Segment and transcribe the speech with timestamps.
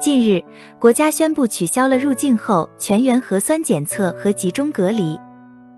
[0.00, 0.42] 近日，
[0.80, 5.18] 国家宣布取消了入境后全员核酸检测和集中隔离。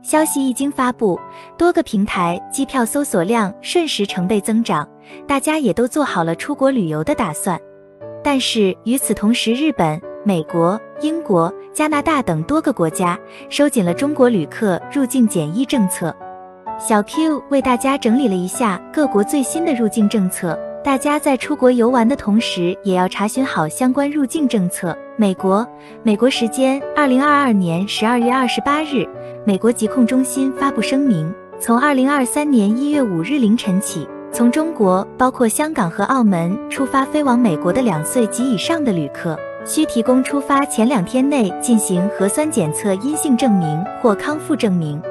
[0.03, 1.21] 消息一经发布，
[1.59, 4.89] 多个平台机票搜索量瞬时成倍增长，
[5.29, 7.61] 大家也都做好了出国旅游的打算。
[8.25, 13.19] 但是与此同时，日本、美国、英国、加拿大等多个国家
[13.51, 16.15] 收紧了中国旅客入境检疫政策。
[16.79, 20.59] 小 Q 为大家整理了一下各国最新的入境政策。
[20.87, 24.97] 大家在出国游玩的同时，也要查询好相关入境政策。
[25.17, 25.67] 美国，
[26.05, 29.05] 美国时间二零二二年十二月二十八日，
[29.45, 45.03] 美国疾控中心发布声明，从二零二三年一月五日凌晨起，从中国包括香港和澳门出发飞往美国的两岁及以上的旅客，需提供出发前两天内进行核酸检测阴性证明或康复证明。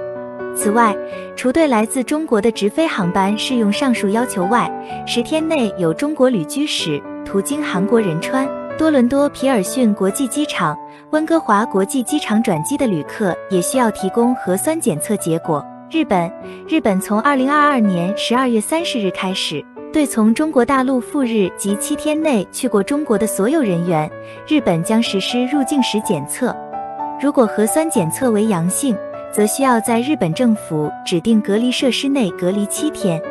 [0.55, 0.95] 此外，
[1.35, 4.71] 除对来自中国的直飞航班适用上述要求外，
[5.05, 8.47] 十天内有中国旅居史、途经韩国仁川、
[8.77, 10.75] 多伦多皮尔逊国际机场、
[11.11, 15.63] 温哥华国际机场转机的旅客也需要提供核酸检测结果。
[15.91, 16.31] 日本，
[16.67, 24.09] 日本从二零二二年十二月三十日开始，对从中国大陆赴日及七天内去过中国的所有人员，
[24.47, 26.55] 日本将实施入境时检测，
[27.21, 28.97] 如果核酸检测为阳性。
[29.35, 33.21] 则需要在日本政府指定隔离设施内隔离七天。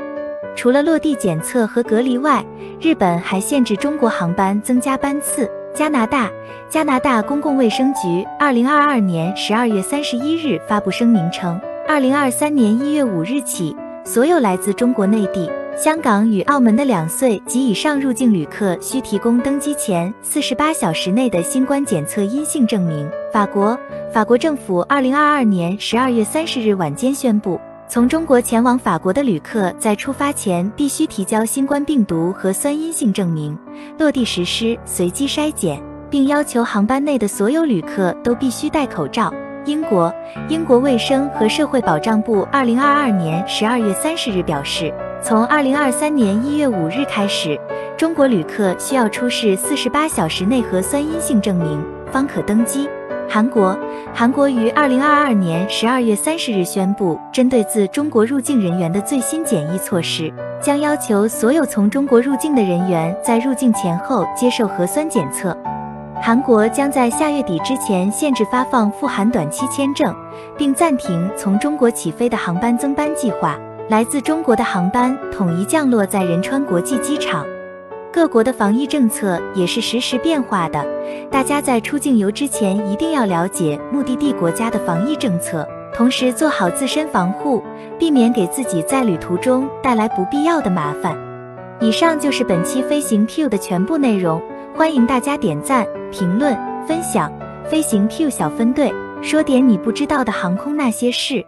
[0.55, 2.45] 除了落地检测和隔离外，
[2.79, 5.51] 日本还限制中国航班增加班次。
[5.73, 6.31] 加拿大，
[6.69, 15.51] 加拿大公共卫生局二零二二年十二月三十一日发布声明称，二零二三年一月五日起，所有来自中国内地。
[15.77, 23.11] 香港与澳门的两岁及以上入境旅客需提供登机前四十八小时内的新冠检测阴性证明。
[23.33, 23.77] 法国，
[24.13, 33.59] 法国政府二零二二年十二月三十日晚间宣布，从中国前往法国的旅客在出发前必须提交新冠病毒核酸阴性证明，
[33.99, 39.35] 落地实施随机筛检，并要求航班内的所有旅客都必须戴口罩。
[39.67, 40.15] 英国，
[40.49, 44.95] 英国卫生和社会保障部二零二二年十二月三十日表示。
[45.25, 47.59] 从二零二三年一月五日开始，
[47.97, 52.87] 中国旅客需要出示四十八小时内核酸阴性证明方可登机。
[53.27, 53.75] 韩国，
[54.13, 60.31] 韩国于二零二二年十二月三十日宣布，针对自中国入境人员的最新检疫措施，
[60.61, 65.57] 将要求所有从中国入境的人员在入境前后接受核酸检测。
[66.21, 70.15] 韩国将在下月底之前限制发放赴韩短期签证，
[70.55, 73.59] 并暂停从中国起飞的航班增班计划。
[73.89, 77.45] 来自中国的航班统一降落在仁川国际机场。
[78.11, 80.83] 各国的防疫政策也是实时变化的，
[81.31, 87.63] 大家在出境游之前一定要了解目的地国家的防疫政策，同时做好自身防护，
[87.99, 91.15] 避免给自己在旅途中带来不必要的麻烦。
[91.81, 94.41] 以上就是本期飞行 Q 的全部内容，
[94.75, 96.57] 欢迎大家点赞、评论、
[96.87, 97.31] 分享。
[97.69, 101.45] 飞行 Q 小分队说点你不知道的航空那些事。